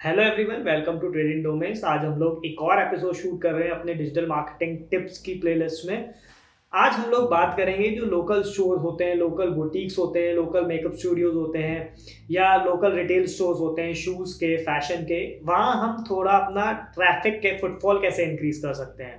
Hello 0.00 0.22
everyone 0.22 0.62
welcome 0.64 0.98
to 0.98 1.08
trading 1.08 1.42
domains 1.44 1.82
आज 1.84 2.04
हम 2.04 2.18
लोग 2.18 2.44
एक 2.46 2.60
और 2.62 2.80
एपिसोड 2.82 3.14
शूट 3.14 3.40
कर 3.42 3.52
रहे 3.52 3.64
हैं 3.64 3.72
अपने 3.72 3.94
डिजिटल 3.94 4.26
मार्केटिंग 4.26 4.78
टिप्स 4.90 5.18
की 5.22 5.34
प्लेलिस्ट 5.40 5.86
में। 5.88 6.14
आज 6.72 6.92
हम 6.92 7.10
लोग 7.10 7.28
बात 7.30 7.54
करेंगे 7.56 7.88
जो 7.90 8.06
लोकल 8.06 8.42
स्टोर 8.42 8.78
होते 8.78 9.04
हैं 9.04 9.16
लोकल 9.16 9.50
बुटीक्स 9.50 9.98
होते 9.98 10.22
हैं 10.26 10.32
लोकल 10.34 10.64
मेकअप 10.66 10.94
स्टूडियोज 10.94 11.34
होते 11.34 11.58
हैं, 11.58 11.94
या 12.30 12.54
लोकल 12.64 12.92
रिटेल 12.92 13.26
स्टोर्स 13.26 13.60
होते 13.60 13.82
हैं 13.82 13.94
शूज़ 13.96 14.34
के 14.36 14.56
फ़ैशन 14.64 15.04
के। 15.04 15.20
वहाँ 15.44 15.76
हम 15.82 16.04
थोड़ा 16.10 16.32
अपना 16.32 16.72
ट्रैफ़िक 16.96 17.38
के 17.42 17.56
फुटफॉल 17.58 18.00
कैसे 18.02 18.24
इंक्रीज 18.24 18.62
कर 18.64 18.74
सकते 18.74 19.04
हैं। 19.04 19.18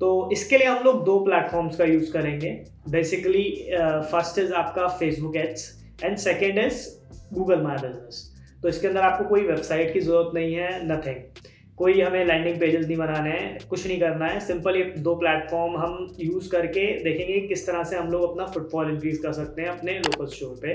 तो 0.00 0.28
इसके 0.32 0.58
लिए 0.58 0.68
हम 0.68 0.84
लोग 0.84 1.04
दो 1.04 1.18
प्लेटफॉर्म्स 1.24 1.76
का 1.76 1.84
यूज़ 1.84 2.12
करेंगे। 2.12 2.58
बेसिकली 2.90 3.44
फ़र्स्ट 3.76 4.38
इज़ 4.38 4.54
आपका 4.64 4.88
Facebook 4.88 5.36
ads 5.36 5.70
and 6.04 6.16
second 6.18 6.58
is 6.58 6.86
Google 7.34 7.62
my 7.62 7.76
business 7.78 8.29
तो 8.62 8.68
इसके 8.68 8.88
अंदर 8.88 9.00
आपको 9.02 9.24
कोई 9.28 9.46
वेबसाइट 9.46 9.92
की 9.92 10.00
ज़रूरत 10.00 10.34
नहीं 10.34 10.54
है 10.54 10.68
नथिंग 10.86 11.48
कोई 11.78 12.00
हमें 12.00 12.24
लैंडिंग 12.24 12.58
पेजेस 12.60 12.86
नहीं 12.86 12.96
बनाने 12.96 13.30
हैं, 13.30 13.68
कुछ 13.68 13.86
नहीं 13.86 13.98
करना 14.00 14.26
है. 14.26 14.40
सिंपल 14.40 14.76
ये 14.76 14.82
दो 14.98 15.14
प्लेटफॉर्म 15.16 15.76
हम 15.76 16.16
यूज़ 16.20 16.50
करके 16.50 16.82
देखेंगे 17.04 17.38
किस 17.46 17.66
तरह 17.66 17.84
से 17.84 17.96
हम 17.96 18.10
लोग 18.12 18.30
अपना 18.30 18.46
फुटफॉल 18.46 18.90
इंक्रीज 18.90 19.18
कर 19.18 19.32
सकते 19.32 19.62
हैं 19.62 19.68
अपने 19.68 19.92
लोकल 19.98 20.26
स्टोर 20.26 20.58
पे. 20.62 20.74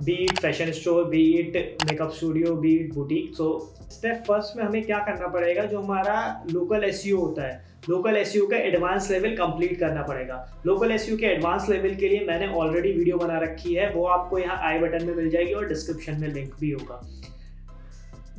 Be it 0.00 0.38
fashion 0.38 0.70
store 0.72 1.04
be 1.04 1.22
it 1.32 1.56
makeup 1.86 2.10
studio 2.12 2.54
be 2.56 2.74
it 2.76 2.92
boutique 2.94 3.34
so 3.34 3.46
step 3.92 4.22
first 4.26 4.56
में 4.56 4.64
हमें 4.64 4.82
क्या 4.82 4.98
करना 4.98 5.28
पड़ेगा? 5.28 5.64
जो 5.64 5.80
हमारा 5.80 6.44
लोकल 6.50 6.84
एस 6.84 7.02
e 7.06 7.12
होता 7.12 7.46
है 7.46 7.64
लोकल 7.88 8.16
एस 8.16 8.32
का 8.50 8.56
एडवांस 8.58 9.10
लेवल 9.10 9.36
कंप्लीट 9.36 9.78
करना 9.80 10.02
पड़ेगा। 10.02 10.36
लोकल 10.66 10.92
एस 10.92 11.06
के 11.10 11.26
एडवांस 11.26 11.68
लेवल 11.68 11.94
के 11.94 12.08
लिए 12.08 12.24
मैंने 12.28 12.48
ऑलरेडी 12.54 12.92
वीडियो 12.92 13.16
बना 13.16 13.38
रखी 13.38 13.74
है। 13.74 13.92
वो 13.92 14.04
आपको 14.06 14.38
यहाँ 14.38 14.58
आई 14.62 14.78
बटन 14.78 15.04
में 15.06 15.14
मिल 15.14 15.30
जाएगी 15.30 15.52
और 15.52 15.68
डिस्क्रिप्शन 15.68 16.20
में 16.20 16.28
लिंक 16.28 16.54
भी 16.60 16.70
होगा। 16.70 17.00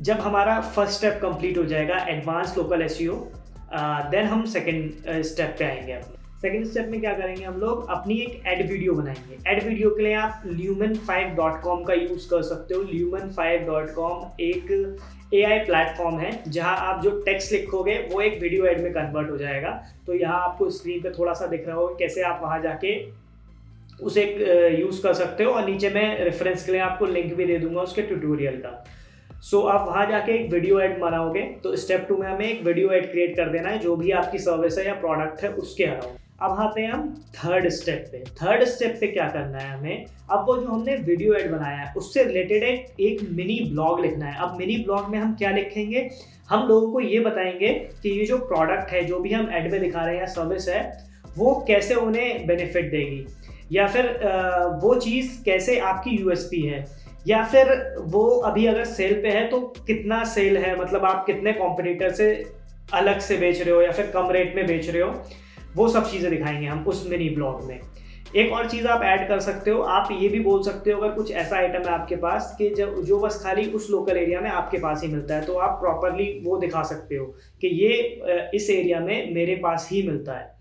जब 0.00 0.20
हमारा 0.20 0.60
फ़र्स्ट 0.60 0.98
स्टेप 0.98 1.18
कंप्लीट 1.22 1.58
हो 1.58 1.64
जाएगा 1.64 1.96
एडवांस 2.08 2.56
लोकल 2.58 2.82
एस 2.82 2.98
देन 4.10 4.26
हम 4.26 4.44
सेकेंड 4.46 5.22
स्टेप 5.24 5.56
पे 5.58 5.64
आएँगे। 5.64 5.92
अपने 5.92 6.17
सेकेंड 6.42 6.66
स्टेप 6.66 6.88
में 6.88 7.00
क्या 7.00 7.12
करेंगे 7.12 7.44
हम 7.44 7.54
लोग? 7.60 7.88
अपनी 7.90 8.14
एक 8.16 8.42
एड 8.46 8.70
वीडियो 8.70 8.92
बनाएँगे। 8.94 9.38
एड 9.50 9.62
वीडियो 9.64 9.88
के 9.90 10.02
लिए 10.02 10.12
आप 10.14 10.42
ल्यूमन 10.46 10.94
फाइव 11.06 11.34
डॉट 11.36 11.60
कॉम 11.62 11.82
का 11.84 11.94
यूज़ 11.94 12.28
कर 12.30 12.42
सकते 12.42 12.74
हो। 12.74 12.82
ल्यूमन 12.82 13.30
फाइव 13.36 13.64
डॉट 13.66 13.90
कॉम 13.94 14.40
एक 14.40 14.70
ए 15.34 15.42
आई 15.44 15.58
प्लेटफॉर्म 15.60 16.18
है 16.18 16.30
जहाँ 16.48 16.76
आप 16.78 17.02
जो 17.02 17.10
टेक्स्ट 17.22 17.52
लिखोगे 17.52 17.96
वो 18.12 18.20
एक 18.20 18.40
वीडियो 18.42 18.66
एड 18.66 18.82
में 18.82 18.92
कन्वर्ट 18.92 19.30
हो 19.30 19.38
जाएगा। 19.38 19.70
तो 20.06 20.14
यहाँ 20.14 20.40
आपको 20.42 20.68
स्क्रीन 20.70 21.00
पे 21.02 21.10
थोड़ा 21.18 21.32
सा 21.32 21.46
दिख 21.46 21.66
रहा 21.66 21.76
होगा 21.76 21.94
कैसे 21.98 22.22
आप 22.24 22.40
वहाँ 22.42 22.60
जाके 22.62 22.94
उसे 24.02 24.24
यूज़ 24.80 25.02
कर 25.02 25.14
सकते 25.14 25.44
हो। 25.44 25.52
और 25.52 25.66
नीचे 25.66 25.90
मैं 25.90 26.24
रेफरेंस 26.24 26.64
के 26.66 26.72
लिए 26.72 26.80
आपको 26.80 27.06
लिंक 27.06 27.34
भी 27.34 27.44
दे 27.46 27.58
दूँगा 27.58 27.80
उसके 27.80 28.02
ट्यूटोरियल 28.02 28.60
का। 28.60 28.84
सो 29.32 29.56
so, 29.56 29.68
आप 29.68 29.88
वहाँ 29.88 30.06
जाके 30.06 30.32
एक 30.34 30.50
वीडियो 30.52 30.78
एड 30.80 30.98
बनाओगे 31.00 31.42
तो 31.64 31.74
स्टेप 31.76 32.06
टू 32.08 32.16
में 32.16 32.26
हमें 32.28 32.46
एक 32.46 32.64
वीडियो 32.64 32.90
एड 32.92 33.10
क्रिएट 33.10 33.36
कर 33.36 33.48
देना 33.48 33.68
है 33.68 33.78
जो 33.78 33.96
भी 33.96 34.10
आपकी 34.12 34.38
सर्विस 34.38 34.78
है 34.78 34.86
या 34.86 34.94
प्रोडक्ट 35.00 35.42
है 35.42 35.52
उसके 35.56 35.84
अलावा। 35.84 36.16
अब 36.40 36.74
हैं 36.78 36.90
हम 36.90 37.08
थर्ड 37.34 37.68
स्टेप 37.68 38.04
पे। 38.12 38.18
थर्ड 38.32 38.64
स्टेप 38.64 38.96
पे 39.00 39.06
क्या 39.06 39.28
करना 39.28 39.58
है 39.58 39.70
हमें? 39.70 40.04
अब 40.30 40.44
वो 40.48 40.56
जो 40.56 40.66
हमने 40.66 40.94
वीडियो 40.96 41.32
एड 41.34 41.50
बनाया 41.52 41.76
है 41.76 41.92
उससे 41.96 42.24
रिलेटेड 42.24 42.62
एक, 42.62 43.00
एक 43.00 43.22
मिनी 43.30 43.58
ब्लॉग 43.70 44.00
लिखना 44.00 44.26
है। 44.26 44.36
अब 44.40 44.56
मिनी 44.58 44.76
ब्लॉग 44.76 45.08
में 45.08 45.18
हम 45.18 45.34
क्या 45.34 45.50
लिखेंगे? 45.50 46.08
हम 46.50 46.66
लोगों 46.68 46.92
को 46.92 47.00
ये 47.00 47.20
बताएँगे 47.20 47.72
कि 48.02 48.10
ये 48.10 48.24
जो 48.26 48.38
प्रोडक्ट 48.38 48.90
है 48.90 49.04
जो 49.04 49.18
भी 49.20 49.32
हम 49.32 49.50
एड 49.52 49.70
में 49.72 49.80
दिखा 49.80 50.04
रहे 50.04 50.18
हैं 50.18 50.26
सर्विस 50.26 50.68
है 50.68 50.82
वो 51.38 51.54
कैसे 51.68 51.94
उन्हें 51.94 52.46
बेनिफिट 52.46 52.90
देगी? 52.90 53.26
या 53.72 53.86
फिर 53.86 54.06
वो 54.82 54.94
चीज़ 54.94 55.42
कैसे 55.44 55.78
आपकी 55.80 56.10
यूएसपी 56.10 56.60
है? 56.60 56.84
या 57.26 57.44
फिर 57.44 57.72
वो 58.06 58.24
अभी 58.46 58.66
अगर 58.66 58.84
सेल 58.84 59.14
पे 59.22 59.30
है 59.30 59.46
तो 59.48 59.60
कितना 59.86 60.22
सेल 60.26 60.56
है? 60.58 60.78
मतलब 60.80 61.04
आप 61.04 61.26
कितने 61.26 61.52
कॉम्पिटिटर 61.52 62.12
से 62.12 62.30
अलग 62.94 63.18
से 63.20 63.36
बेच 63.36 63.60
रहे 63.62 63.74
हो 63.74 63.82
या 63.82 63.90
फिर 63.90 64.06
कम 64.06 64.30
रेट 64.30 64.56
में 64.56 64.66
बेच 64.66 64.88
रहे 64.90 65.02
हो? 65.02 65.12
वो 65.78 65.88
सब 65.88 66.10
चीज़ें 66.10 66.30
दिखाएँगे 66.30 66.66
हम 66.66 66.84
उस 66.88 67.06
मिनी 67.10 67.28
ब्लॉग 67.30 67.64
में। 67.64 67.80
एक 68.36 68.52
और 68.52 68.68
चीज़ 68.70 68.86
आप 68.86 69.02
ऐड 69.02 69.26
कर 69.28 69.40
सकते 69.40 69.70
हो, 69.70 69.82
आप 69.82 70.08
ये 70.12 70.28
भी 70.28 70.40
बोल 70.40 70.62
सकते 70.62 70.90
हो 70.90 71.00
अगर 71.00 71.14
कुछ 71.14 71.30
ऐसा 71.32 71.56
आइटम 71.56 71.82
है 71.82 71.92
आपके 71.92 72.16
पास 72.16 72.54
कि 72.58 72.68
जब 72.70 73.00
जो 73.02 73.18
बस 73.20 73.40
खाली 73.44 73.64
उस 73.70 73.86
लोकल 73.90 74.16
एरिया 74.16 74.40
में 74.40 74.50
आपके 74.50 74.78
पास 74.78 75.02
ही 75.02 75.08
मिलता 75.08 75.34
है 75.34 75.44
तो 75.44 75.54
आप 75.58 75.78
प्रॉपरली 75.80 76.26
वो 76.44 76.56
दिखा 76.58 76.82
सकते 76.84 77.16
हो 77.16 77.26
कि 77.60 77.68
ये 77.76 77.96
इस 78.54 78.68
एरिया 78.70 79.00
में 79.00 79.34
मेरे 79.34 79.54
पास 79.56 79.88
ही 79.92 80.02
मिलता 80.02 80.32
है। 80.32 80.56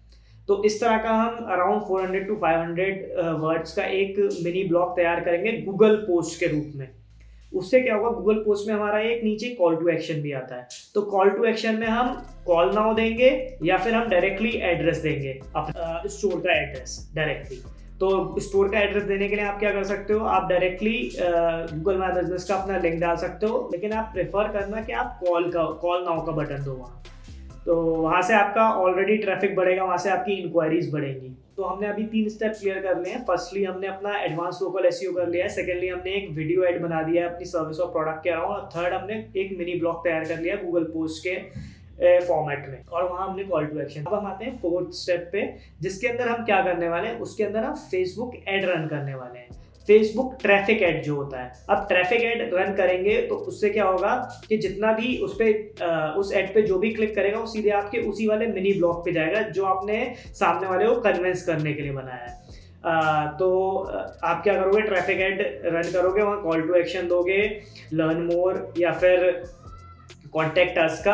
तो 0.47 0.62
इस 0.64 0.80
तरह 0.81 0.97
का 0.97 1.14
हम 1.14 1.46
अराउंड 1.52 1.81
400 1.84 2.28
टू 2.28 2.36
500 2.36 3.41
वर्ड्स 3.41 3.74
का 3.74 3.84
एक 3.84 4.20
मिनी 4.44 4.64
ब्लॉग 4.64 4.96
तैयार 4.96 5.20
करेंगे 5.20 5.52
गूगल 5.62 5.96
पोस्ट 6.03 6.40
के 6.40 6.47
रूप 6.47 6.72
में। 6.75 6.88
उससे 7.52 7.80
क्या 7.81 7.96
होगा 7.96 8.09
गूगल 8.12 8.44
पोस्ट 8.46 8.68
में 8.68 8.74
हमारा 8.74 9.00
एक 9.02 9.24
नीचे 9.24 9.50
कॉल 9.59 9.75
टू 9.75 9.88
एक्शन 9.90 10.22
भी 10.22 10.31
आता 10.34 10.56
है। 10.56 10.68
तो 10.96 11.02
कॉल 11.03 11.30
टू 11.30 11.44
एक्शन 11.46 11.75
में 11.75 11.88
हम 11.88 12.13
कॉल 12.47 12.74
नाउ 12.75 12.94
देंगे 12.96 13.30
या 13.63 13.78
फिर 13.78 13.94
हम 13.96 14.09
डायरेक्टली 14.09 14.50
एड्रेस 14.66 14.97
देंगे 14.97 15.40
स्टोर 16.09 16.40
का 16.40 16.53
एड्रेस 16.53 17.12
डायरेक्टली 17.16 17.58
तो 18.00 18.40
स्टोर 18.41 18.69
का 18.69 18.80
एड्रेस 18.80 19.03
देने 19.03 19.28
के 19.30 19.35
लिए 19.35 19.46
आप 19.46 19.59
क्या 19.59 19.72
कर 19.72 19.84
सकते 19.84 20.13
हो, 20.13 20.19
आप 20.19 20.50
डायरेक्टली 20.50 21.09
गूगल 21.19 21.97
माई 21.97 22.12
बिज़नेस 22.13 22.44
का 22.44 22.56
अपना 22.56 22.78
लिंक 22.80 23.00
डाल 23.02 23.16
सकते 23.18 23.46
हो, 23.46 23.69
लेकिन 23.72 23.94
आप 23.94 24.12
प्रेफर 24.14 24.52
करना 24.53 24.81
कि 24.81 24.94
आप 24.94 25.19
कॉल 25.24 25.50
का 25.52 25.64
कॉल 25.81 26.03
नाउ 26.03 26.25
का 26.25 26.31
बटन 26.34 26.64
दो 26.64 26.74
वहाँ। 26.74 27.02
तो 27.66 27.75
वहाँ 27.75 28.22
से 28.22 28.34
आपका 28.34 28.69
ऑलरेडी 28.74 29.18
ट्रैफ़िक 29.18 29.56
बढ़ेगा, 29.56 29.84
वहाँ 29.84 29.97
से 29.97 30.09
आपकी 30.09 30.34
इंक्वायरीज 30.34 30.91
बढ़ेंगी। 30.94 31.35
तो 31.57 31.63
हमने 31.63 31.88
अभी 31.88 32.03
तीन 32.07 32.28
स्टेप 32.29 32.51
क्लियर 32.59 32.79
कर 32.81 32.97
लिए 32.97 33.13
हैं। 33.13 33.23
फर्स्टली 33.25 33.63
हमने 33.63 33.88
अपना 33.88 34.18
एडवांस 34.23 34.59
लोकल 34.62 34.85
एस 34.85 35.00
कर 35.16 35.28
लिया 35.28 35.45
है। 35.45 35.50
सेकेंडली 35.51 35.88
हमने 35.88 36.12
एक 36.16 36.29
वीडियो 36.31 36.63
एड 36.63 36.81
बना 36.81 37.01
दिया 37.03 37.23
है 37.23 37.29
अपनी 37.29 37.45
सर्विस 37.45 37.79
और 37.79 37.91
प्रोडक्ट 37.91 38.23
के 38.23 38.29
अलावा। 38.29 38.56
और 38.56 38.69
थर्ड 38.75 38.94
हमने 38.94 39.16
एक 39.38 39.57
मिनी 39.59 39.79
ब्लॉग 39.79 40.03
तैयार 40.03 40.25
कर 40.25 40.40
लिया 40.40 40.56
गूगल 40.56 40.84
पोस्ट 40.94 41.23
के 41.23 41.35
फॉर्मेट 42.28 42.67
में। 42.69 42.84
और 42.84 43.03
वहाँ 43.03 43.28
हमने 43.28 43.44
कॉल 43.44 43.66
टू 43.66 43.79
एक्शन 43.79 44.03
अब 44.03 44.13
हम 44.13 44.28
आते 44.28 44.46
हैं 44.46 44.57
फोर्थ 44.59 44.91
स्टेप 44.96 45.29
पे, 45.31 45.41
जिसके 45.81 46.07
अंदर 46.07 46.28
हम 46.29 46.46
क्या 46.46 46.62
करने 46.63 46.90
वाले 46.90 47.07
हैं, 47.07 47.19
उसके 47.19 47.44
अंदर 47.44 47.63
हम 47.63 47.75
फेसबुक 47.91 48.35
एड 48.47 48.66
रन 48.66 48.88
करने 48.88 49.16
वाले 49.16 49.40
हैं। 49.40 49.66
फेसबुक 49.88 50.38
ट्रैफ़िक 50.42 50.81
एड 50.84 51.02
जो 51.03 51.16
होता 51.16 51.42
है। 51.42 51.52
अब 51.70 51.86
ट्रैफ़िक 51.90 52.22
एड 52.24 52.53
रन 52.53 52.74
करेंगे 52.75 53.16
तो 53.22 53.36
उससे 53.48 53.70
क्या 53.70 53.86
होगा 53.86 54.16
कि 54.50 54.58
जितना 54.58 54.92
भी 54.94 55.18
उस 55.20 55.38
पर 55.42 56.16
उस 56.20 56.34
एड 56.34 56.53
पे 56.53 56.62
जो 56.62 56.80
भी 56.80 56.94
क्लिक 56.94 57.16
करेगा 57.16 57.40
वो 57.40 57.46
सीधे 57.48 57.70
आपके 57.78 58.00
उसी 58.09 58.28
वाले 58.28 58.47
मिनी 58.47 58.74
ब्लॉग 58.74 59.06
पे 59.06 59.12
जाएगा 59.14 59.42
जो 59.50 59.66
आपने 59.66 60.03
सामने 60.34 60.68
वाले 60.68 60.86
को 60.86 60.96
कन्विंस 61.02 61.46
करने 61.46 61.74
के 61.74 61.81
लिए 61.81 61.92
बनाया 61.94 62.26
है। 62.26 62.46
Uh, 62.80 63.28
तो 63.40 63.47
आप 64.24 64.42
क्या 64.44 64.53
करोगे? 64.53 64.81
ट्रैफ़िक 64.81 65.20
एड 65.22 65.42
रन 65.66 65.92
करोगे 65.92 66.22
वहाँ 66.22 66.42
कॉल 66.44 66.62
टू 66.68 66.74
एक्शन 66.74 67.08
दोगे 67.08 67.40
लर्न 67.94 68.22
मोर 68.26 68.74
या 68.78 68.92
फिर 68.94 69.26
कॉन्टेक्ट 70.34 70.78
अस 70.78 71.02
का। 71.06 71.14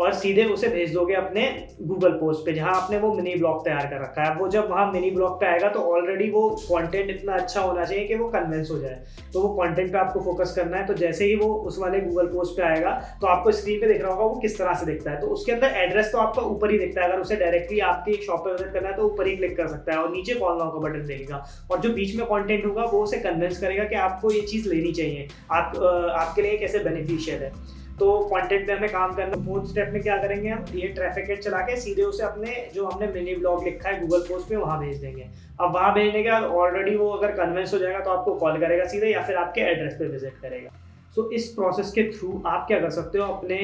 और 0.00 0.12
सीधे 0.14 0.44
उसे 0.46 0.68
भेज 0.68 0.92
दोगे 0.94 1.14
अपने 1.14 1.42
गूगल 1.82 2.12
पोस्ट 2.18 2.44
पे, 2.44 2.52
जहाँ 2.52 2.74
आपने 2.74 2.98
वो 2.98 3.12
मिनी 3.14 3.34
ब्लॉग 3.36 3.64
तैयार 3.64 3.86
कर 3.86 4.00
रखा 4.02 4.22
है। 4.22 4.34
वो 4.36 4.48
जब 4.48 4.68
वहाँ 4.70 4.90
मिनी 4.92 5.10
ब्लॉग 5.10 5.40
पे 5.40 5.46
आएगा 5.46 5.68
तो 5.68 5.80
ऑलरेडी 5.92 6.30
वो 6.30 6.48
कंटेंट 6.62 7.10
इतना 7.10 7.34
अच्छा 7.34 7.60
होना 7.60 7.84
चाहिए 7.84 8.06
कि 8.06 8.14
वो 8.14 8.28
कन्विंस 8.30 8.70
हो 8.70 8.78
जाए। 8.78 9.02
तो 9.32 9.42
वो 9.42 9.48
कंटेंट 9.54 9.92
पे 9.92 9.98
आपको 9.98 10.20
फोकस 10.22 10.54
करना 10.56 10.76
है। 10.76 10.86
तो 10.86 10.94
जैसे 10.94 11.24
ही 11.24 11.34
वो 11.36 11.52
उस 11.66 11.78
वाले 11.78 12.00
गूगल 12.00 12.26
पोस्ट 12.28 12.56
पे 12.56 12.62
आएगा 12.64 12.90
तो 13.20 13.26
आपको 13.26 13.52
स्क्रीन 13.52 13.80
पे 13.80 13.86
दिख 13.88 14.02
रहा 14.02 14.12
होगा 14.12 14.24
वो 14.24 14.40
किस 14.40 14.58
तरह 14.58 14.74
से 14.74 14.86
दिखता 14.86 15.10
है। 15.10 15.20
तो 15.20 15.26
उसके 15.28 15.52
अंदर 15.52 15.76
एड्रेस 15.78 16.12
तो 16.12 16.18
आपका 16.18 16.42
ऊपर 16.44 16.70
ही 16.70 16.78
दिखता 16.78 17.02
है। 17.02 17.08
अगर 17.08 17.20
उसे 17.20 17.36
डायरेक्टली 17.36 17.80
आपकी 17.88 18.14
शॉप 18.22 18.44
पे 18.44 18.52
विज़िट 18.52 18.72
करना 18.72 18.88
है 18.88 18.96
तो 18.96 19.06
ऊपर 19.06 19.26
ही 19.26 19.36
क्लिक 19.36 19.56
कर 19.56 19.68
सकता 19.68 19.92
है 19.92 19.98
और 19.98 20.10
नीचे 20.12 20.34
कॉल 20.34 20.58
नाउ 20.58 20.72
का 20.72 20.88
बटन 20.88 21.06
देगा। 21.06 21.44
और 21.70 21.80
जो 21.80 21.92
बीच 21.92 22.16
में 22.16 22.26
कॉन्टेंट 22.26 22.64
होगा, 22.66 22.84
वो 22.84 23.02
उसे 23.02 23.18
कन्विंस 23.20 23.60
करेगा 23.60 23.84
कि 23.84 23.94
आपको 23.96 24.30
ये 24.32 24.40
चीज़ 24.42 24.68
लेनी 24.68 24.92
चाहिए। 24.92 25.28
आप 25.52 25.76
आपके 26.16 26.42
लिए 26.42 26.56
कैसे 26.58 26.78
बेनिफिशियल 26.80 27.42
है। 27.42 27.52
तो 28.00 28.18
कंटेंट 28.26 28.66
पे 28.66 28.72
हमें 28.72 28.90
काम 28.90 29.14
करना 29.14 29.36
फोर्थ 29.44 29.68
स्टेप 29.70 29.90
में 29.92 30.02
क्या 30.02 30.16
करेंगे 30.18 30.48
हम? 30.48 30.64
ये 30.74 30.88
ट्रैफ़िक 30.88 31.30
एड 31.30 31.40
चला 31.42 31.58
के 31.60 31.76
सीधे 31.80 32.02
उसे 32.02 32.22
अपने 32.24 32.54
जो 32.74 32.86
हमने 32.86 33.06
मिनी 33.12 33.34
ब्लॉग 33.36 33.64
लिखा 33.64 33.88
है 33.88 34.00
गूगल 34.00 34.20
पोस्ट 34.28 34.48
पे 34.48 34.56
वहाँ 34.56 34.78
भेज 34.80 35.00
देंगे। 35.00 35.26
अब 35.60 35.74
वहाँ 35.74 35.92
भेजने 35.94 36.22
के 36.22 36.30
बाद 36.30 36.44
ऑलरेडी 36.44 36.96
वो 36.96 37.10
अगर 37.10 37.32
कन्वेंस 37.36 37.74
हो 37.74 37.78
जाएगा 37.78 38.00
तो 38.00 38.10
आपको 38.10 38.34
कॉल 38.36 38.60
करेगा 38.60 38.84
सीधे 38.88 39.12
या 39.12 39.22
फिर 39.22 39.36
आपके 39.36 39.60
एड्रेस 39.72 39.94
पे 39.98 40.06
विज़िट 40.06 40.40
करेगा। 40.42 40.70
सो 41.16 41.22
so, 41.22 41.32
इस 41.32 41.48
प्रोसेस 41.48 41.90
के 41.92 42.10
थ्रू 42.12 42.42
आप 42.46 42.66
क्या 42.66 42.80
कर 42.80 42.90
सकते 42.90 43.18
हो? 43.18 43.24
अपने 43.26 43.58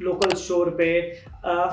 लोकल 0.00 0.34
स्टोर 0.36 0.70
पे 0.78 0.88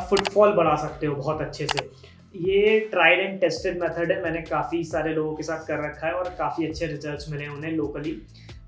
फुटफॉल 0.10 0.54
बढ़ा 0.54 0.76
सकते 0.78 1.08
हो 1.08 1.16
बहुत 1.16 1.42
अच्छे 1.42 1.68
से। 1.68 1.90
ये 2.36 2.80
ट्राइड 2.92 3.20
एंड 3.20 3.40
टेस्टेड 3.42 3.82
मेथड 3.82 4.12
है 4.12 4.22
मैंने 4.24 4.42
काफ़ी 4.42 4.84
सारे 4.86 5.14
लोगों 5.14 5.36
के 5.36 5.44
साथ 5.44 5.66
कर 5.68 5.84
रखा 5.84 6.08
है 6.08 6.14
और 6.14 6.36
काफ़ी 6.40 6.68
अच्छे 6.68 6.86
रिजल्ट्स 6.86 7.32
मिले 7.32 7.48
उन्हें 7.48 7.72
लोकली 7.72 8.12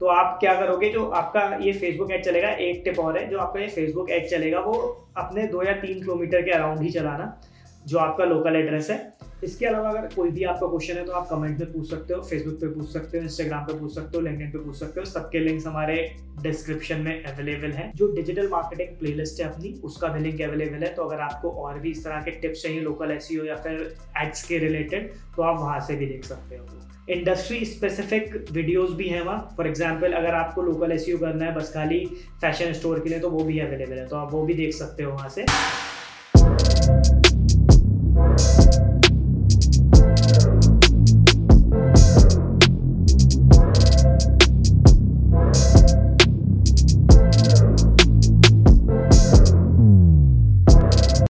तो 0.02 0.08
आप 0.08 0.38
क्या 0.40 0.54
करोगे, 0.56 0.90
जो 0.90 1.06
आपका 1.08 1.42
ये 1.62 1.72
फेसबुक 1.74 2.12
ऐड 2.12 2.24
चलेगा, 2.26 2.50
एक 2.50 2.82
टिप 2.86 3.00
और 3.00 3.18
है, 3.18 3.30
जो 3.30 3.40
आपका 3.40 3.60
ये 3.60 3.68
फेसबुक 3.70 4.10
ऐड 4.10 4.30
चलेगा, 4.30 4.60
वो 4.60 4.74
अपने 5.18 5.44
दो 5.48 5.64
या 5.64 5.74
तीन 5.82 6.00
किलोमीटर 6.00 6.42
के 6.42 6.52
अराउंड 6.52 6.80
ही 6.82 6.90
चलाना, 6.92 7.42
जो 7.86 7.98
आपका 8.00 8.26
लोकल 8.26 8.56
एड्रेस 8.56 8.90
है। 8.90 8.98
इसके 9.44 9.66
अलावा 9.66 9.90
अगर 9.90 10.08
कोई 10.16 10.32
भी 10.32 10.44
आपका 10.44 10.68
क्वेश्चन 10.68 10.98
है 10.98 11.04
तो 11.06 11.12
आप 11.12 11.28
कमेंट 11.30 11.60
में 11.60 11.72
पूछ 11.74 11.90
सकते 11.90 12.14
हो 12.14 12.22
फेसबुक 12.22 12.56
पे 12.56 12.68
पूछ 12.70 12.90
सकते 12.90 13.18
हो 13.18 13.24
इंस्टाग्राम 13.24 13.64
पे 13.66 13.78
पूछ 13.80 13.94
सकते 13.96 14.18
हो 14.18 14.22
लिंक्डइन 14.24 14.52
पे 14.52 14.58
पूछ 14.58 14.76
सकते 14.76 15.00
हो, 15.00 15.06
सबके 15.06 15.40
लिंक्स 15.40 15.66
हमारे 15.68 15.96
डिस्क्रिप्शन 16.42 17.02
में 17.02 17.24
अवेलेबल 17.24 17.72
हैं। 17.72 17.92
जो 17.96 18.12
डिजिटल 18.16 18.50
मार्केटिंग 18.50 18.98
प्लेलिस्ट 19.00 19.42
है 19.42 19.48
अपनी, 19.48 19.74
उसका 19.84 20.08
भी 20.08 20.24
लिंक 20.24 20.42
अवेलेबल 20.42 20.84
है 20.84 20.94
तो 20.96 21.04
अगर 21.04 21.22
आपको 21.22 21.52
और 21.64 21.80
भी 21.80 21.92
इस 21.92 22.04
तरह 22.06 22.22
के 22.22 22.32
टिप्स 22.42 22.64
चाहिए 22.64 22.82
लोकल 22.82 23.12
एस 23.12 23.30
या 23.46 23.56
फिर 23.58 23.96
एड्स 24.18 24.44
के 24.48 24.58
रिलेटेड 24.60 25.12
तो 25.36 25.44
आप 25.44 25.60
वहाँ 25.60 25.80
से 25.88 25.96
भी 25.96 26.06
देख 26.06 26.26
सकते 26.26 26.58
हो। 26.58 26.66
इंडस्ट्री 27.12 27.66
स्पेसिफिक 27.66 28.36
वीडियोस 28.52 28.92
भी 28.92 29.08
हैं 29.08 29.22
वहाँ। 29.22 29.54
फॉर 29.58 29.68
एग्जांपल 29.68 30.14
अगर 30.14 30.34
आपको 30.36 30.62
लोकल 30.62 30.92
एस 30.92 31.06
करना 31.10 31.46
है, 31.46 31.54
बस 31.56 31.72
खाली 31.74 32.06
फ़ैशन 32.42 32.74
स्टोर 32.74 33.00
के 33.00 33.10
लिए 33.10 33.20
तो 33.20 33.30
वो 33.30 33.44
भी 33.44 33.60
अवेलेबल 33.60 33.98
है। 33.98 34.08
तो 34.08 34.16
आप 34.16 34.34
वो 34.34 34.46
भी 34.46 34.54
देख 34.54 34.74
सकते 34.74 35.04
हो 35.04 35.12
वहाँ 35.12 35.30
से। 35.30 35.46